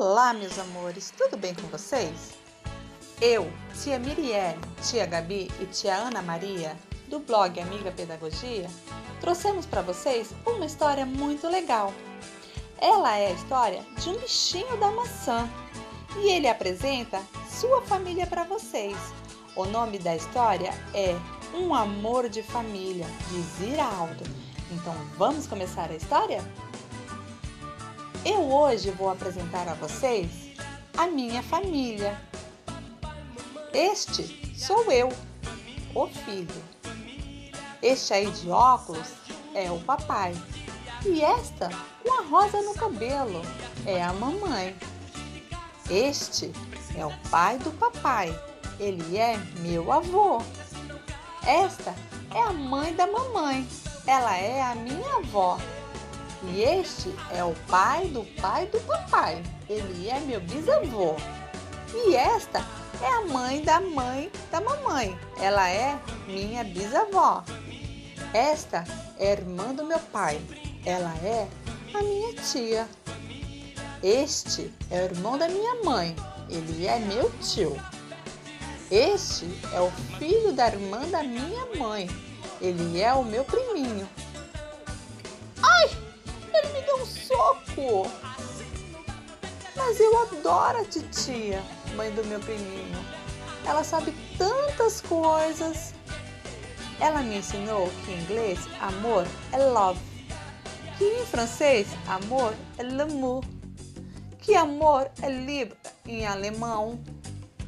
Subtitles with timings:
[0.00, 2.30] Olá, meus amores, tudo bem com vocês?
[3.20, 3.52] Eu,
[3.82, 6.76] tia Mirielle, tia Gabi e tia Ana Maria,
[7.08, 8.70] do blog Amiga Pedagogia,
[9.20, 11.92] trouxemos para vocês uma história muito legal.
[12.80, 15.50] Ela é a história de um bichinho da maçã
[16.18, 17.20] e ele apresenta
[17.50, 18.96] sua família para vocês.
[19.56, 21.16] O nome da história é
[21.52, 24.22] Um Amor de Família, de Zira Aldo.
[24.70, 26.40] Então vamos começar a história?
[28.24, 30.30] Eu hoje vou apresentar a vocês
[30.96, 32.20] a minha família.
[33.72, 35.08] Este sou eu,
[35.94, 36.62] o filho.
[37.80, 39.08] Este aí de óculos
[39.54, 40.34] é o papai.
[41.06, 41.70] E esta,
[42.02, 43.40] com a rosa no cabelo,
[43.86, 44.76] é a mamãe.
[45.88, 46.52] Este
[46.96, 48.36] é o pai do papai.
[48.80, 50.42] Ele é meu avô.
[51.46, 51.94] Esta
[52.34, 53.66] é a mãe da mamãe.
[54.06, 55.58] Ela é a minha avó.
[56.44, 59.42] E este é o pai do pai do papai.
[59.68, 61.16] Ele é meu bisavô.
[61.94, 62.64] E esta
[63.02, 65.18] é a mãe da mãe da mamãe.
[65.40, 67.42] Ela é minha bisavó.
[68.32, 68.84] Esta
[69.18, 70.40] é a irmã do meu pai.
[70.84, 71.48] Ela é
[71.94, 72.88] a minha tia.
[74.02, 76.14] Este é o irmão da minha mãe.
[76.48, 77.76] Ele é meu tio.
[78.90, 82.08] Este é o filho da irmã da minha mãe.
[82.60, 84.08] Ele é o meu priminho.
[89.76, 91.62] Mas eu adoro a titia,
[91.94, 92.98] mãe do meu priminho.
[93.64, 95.94] Ela sabe tantas coisas.
[97.00, 100.00] Ela me ensinou que em inglês amor é love,
[100.96, 103.44] que em francês amor é l'amour,
[104.40, 106.98] que amor é libre em alemão,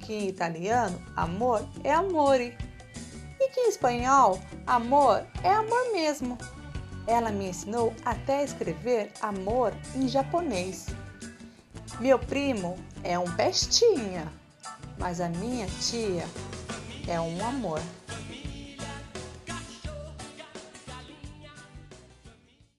[0.00, 2.54] que em italiano amor é amore
[3.40, 6.36] e que em espanhol amor é amor mesmo.
[7.06, 10.86] Ela me ensinou até a escrever amor em japonês.
[12.00, 14.26] Meu primo é um pestinha,
[14.98, 16.24] mas a minha tia
[17.06, 17.80] é um amor.